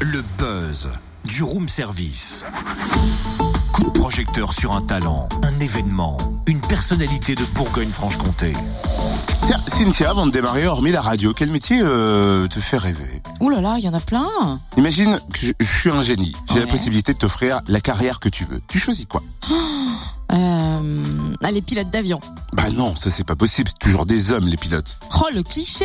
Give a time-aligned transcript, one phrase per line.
[0.00, 0.88] Le buzz
[1.24, 2.44] du room service.
[3.72, 8.54] Coup de projecteur sur un talent, un événement, une personnalité de Bourgogne-Franche-Comté.
[9.46, 13.20] Tiens, Cynthia, avant de démarrer, hormis la radio, quel métier euh, te fait rêver?
[13.40, 14.58] Ouh là là, il y en a plein.
[14.78, 16.34] Imagine que je, je suis un génie.
[16.52, 18.60] J'ai la possibilité de t'offrir la carrière que tu veux.
[18.68, 19.22] Tu choisis quoi?
[20.90, 22.20] Euh, allez, pilote d'avion.
[22.52, 23.70] Bah non, ça c'est pas possible.
[23.70, 24.96] C'est toujours des hommes, les pilotes.
[25.22, 25.84] Oh, le cliché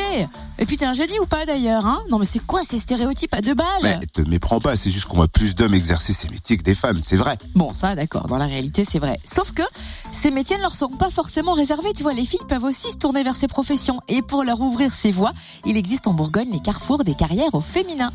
[0.58, 2.02] Et puis t'es un génie ou pas d'ailleurs, hein?
[2.10, 3.68] Non mais c'est quoi ces stéréotypes à deux balles?
[3.84, 6.76] Mais te méprends pas, c'est juste qu'on voit plus d'hommes exercer ces métiers que des
[6.76, 7.38] femmes, c'est vrai.
[7.56, 9.18] Bon, ça, d'accord, dans la réalité, c'est vrai.
[9.26, 9.64] Sauf que
[10.12, 11.94] ces métiers ne leur sont pas forcément réservés.
[11.94, 14.02] Tu vois, les filles peuvent aussi se tourner vers ces professions.
[14.08, 15.34] Et pour leur ouvrir ces voies,
[15.66, 18.12] il existe en Bourgogne les carrefours des carrières au féminin.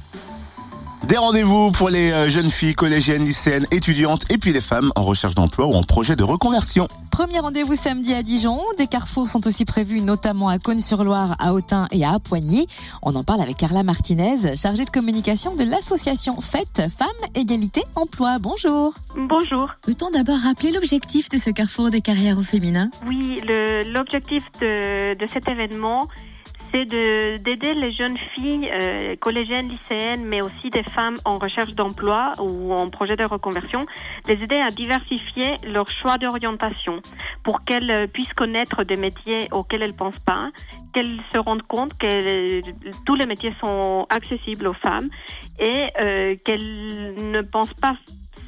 [1.10, 5.02] Des rendez-vous pour les euh, jeunes filles, collégiennes, lycéennes, étudiantes et puis les femmes en
[5.02, 6.86] recherche d'emploi ou en projet de reconversion.
[7.10, 8.60] Premier rendez-vous samedi à Dijon.
[8.78, 12.68] Des carrefours sont aussi prévus, notamment à Cône-sur-Loire, à Autun et à Appoigny.
[13.02, 18.38] On en parle avec Carla Martinez, chargée de communication de l'association Fête Femmes Égalité Emploi.
[18.38, 18.94] Bonjour.
[19.16, 19.68] Bonjour.
[19.82, 22.88] Peut-on d'abord rappeler l'objectif de ce carrefour des carrières au féminin?
[23.08, 23.40] Oui,
[23.92, 26.06] l'objectif de, de cet événement,
[26.72, 31.72] c'est de- d'aider les jeunes filles, euh, collégiennes, lycéennes, mais aussi des femmes en recherche
[31.74, 33.86] d'emploi ou en projet de reconversion,
[34.28, 37.00] les aider à diversifier leur choix d'orientation
[37.42, 40.50] pour qu'elles euh, puissent connaître des métiers auxquels elles pensent pas,
[40.94, 42.60] qu'elles se rendent compte que
[43.04, 45.08] tous les métiers sont accessibles aux femmes
[45.58, 47.96] et euh, qu'elles ne pensent pas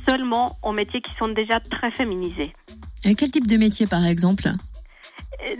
[0.09, 2.53] seulement aux métiers qui sont déjà très féminisés.
[3.07, 4.49] Euh, Quel type de métier par exemple?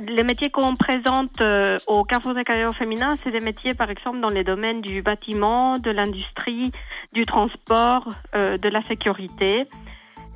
[0.07, 4.21] Les métiers qu'on présente euh, au Carrefour des carrières féminins, c'est des métiers, par exemple,
[4.21, 6.71] dans les domaines du bâtiment, de l'industrie,
[7.13, 9.67] du transport, euh, de la sécurité,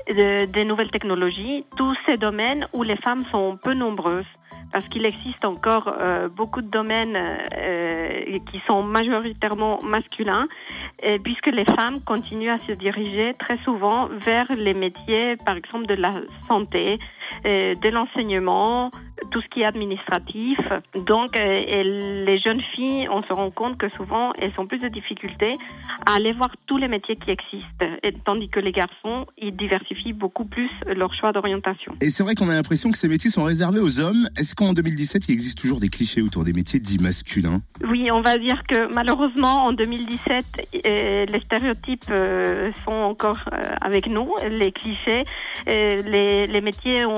[0.08, 4.26] de- des nouvelles technologies, tous ces domaines où les femmes sont peu nombreuses.
[4.72, 10.48] Parce qu'il existe encore euh, beaucoup de domaines euh, qui sont majoritairement masculins,
[11.00, 15.86] et puisque les femmes continuent à se diriger très souvent vers les métiers, par exemple,
[15.86, 16.12] de la
[16.48, 16.98] santé,
[17.44, 18.90] de l'enseignement,
[19.30, 20.58] tout ce qui est administratif.
[20.94, 21.84] Donc, euh, et
[22.24, 25.54] les jeunes filles, on se rend compte que souvent, elles ont plus de difficultés
[26.06, 30.12] à aller voir tous les métiers qui existent, et, tandis que les garçons, ils diversifient
[30.12, 31.94] beaucoup plus leur choix d'orientation.
[32.00, 34.28] Et c'est vrai qu'on a l'impression que ces métiers sont réservés aux hommes.
[34.36, 37.60] Est-ce qu'en 2017, il existe toujours des clichés autour des métiers dits masculins?
[37.88, 40.44] Oui, on va dire que malheureusement, en 2017,
[40.86, 45.24] euh, les stéréotypes euh, sont encore euh, avec nous, les clichés,
[45.68, 47.15] euh, les, les métiers ont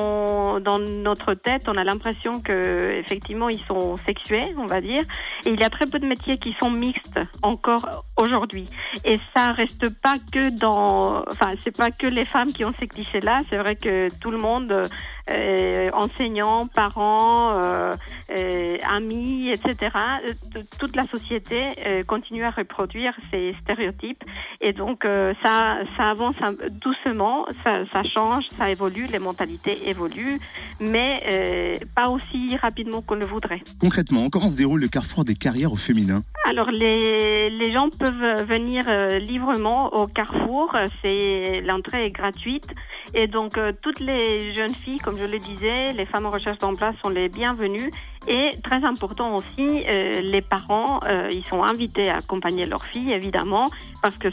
[0.61, 5.03] dans notre tête, on a l'impression que effectivement ils sont sexués, on va dire,
[5.47, 8.67] et il y a très peu de métiers qui sont mixtes encore aujourd'hui.
[9.05, 12.87] Et ça reste pas que dans, enfin c'est pas que les femmes qui ont ces
[12.87, 14.89] clichés-là, c'est vrai que tout le monde,
[15.31, 17.93] euh, enseignants, parents, euh,
[18.37, 19.91] euh, amis, etc.
[20.27, 24.25] euh, Toute la société euh, continue à reproduire ces stéréotypes
[24.61, 26.35] et donc euh, ça, ça avance
[26.71, 30.41] doucement, ça, ça change, ça évolue, les mentalités évoluent,
[30.81, 33.63] mais euh, pas aussi rapidement qu'on le voudrait.
[33.81, 36.23] Concrètement, comment se déroule le carrefour des carrières au féminin?
[36.49, 42.69] Alors les, les gens peuvent venir euh, librement au Carrefour, c'est l'entrée est gratuite.
[43.15, 46.59] Et donc euh, toutes les jeunes filles, comme je le disais, les femmes en recherche
[46.59, 47.91] d'emploi sont les bienvenues.
[48.27, 53.13] Et très important aussi, euh, les parents, euh, ils sont invités à accompagner leurs filles
[53.13, 53.67] évidemment
[54.03, 54.29] parce que